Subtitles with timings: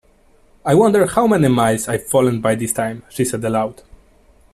[0.65, 3.83] ‘I wonder how many miles I’ve fallen by this time?’ she said aloud.